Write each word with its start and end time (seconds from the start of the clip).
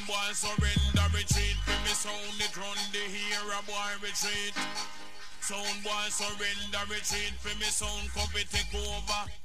some 0.00 0.06
boy 0.06 0.32
surrender, 0.32 1.16
retreat. 1.16 1.56
For 1.64 1.78
me 1.84 1.92
sound 1.92 2.40
it 2.40 2.56
run 2.56 2.76
the 2.92 3.00
a 3.00 3.62
boy 3.66 3.92
retreat. 4.02 4.54
Sound 5.40 5.82
boy 5.82 6.06
surrender, 6.08 6.84
retreat. 6.88 7.32
For 7.40 7.56
me 7.58 7.66
sound 7.66 8.08
copy 8.14 8.44
take 8.50 8.74
over. 8.74 9.39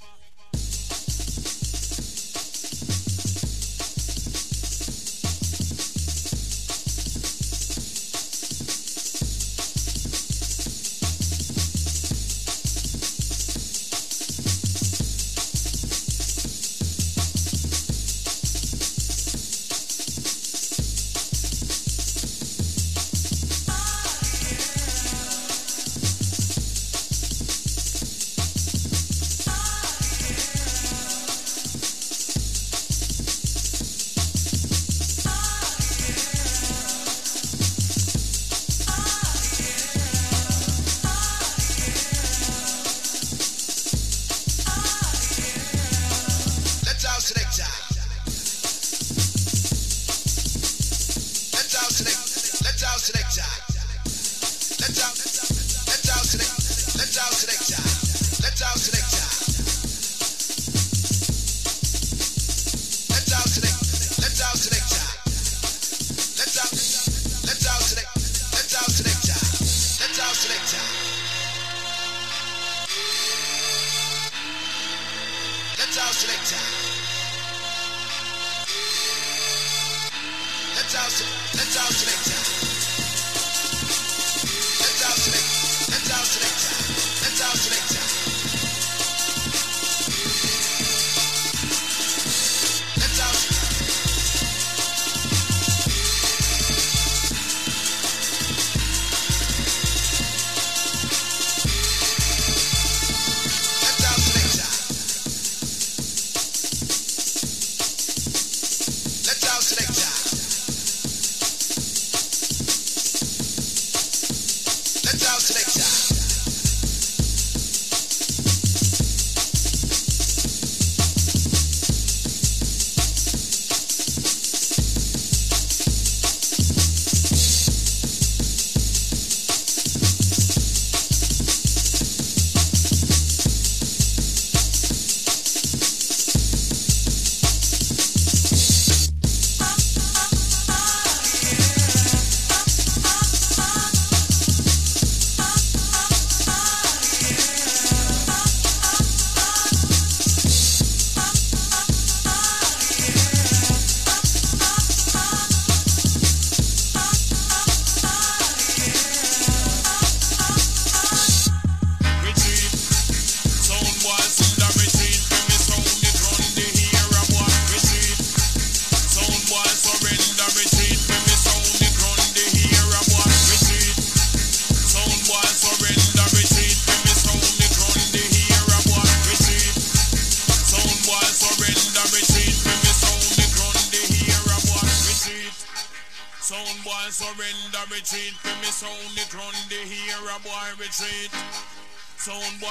selector. 76.15 76.84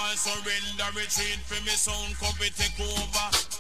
All 0.04 0.16
surrender, 0.16 0.84
retreat 0.94 1.38
for 1.46 1.54
me 1.64 1.70
sound, 1.70 2.14
come 2.18 2.37
take 2.54 2.78
over. 2.78 3.53